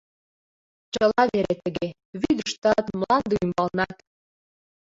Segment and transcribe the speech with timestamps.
[0.93, 1.87] Чыла вере тыге,
[2.21, 3.95] вӱдыштат, мланде ӱмбалнат.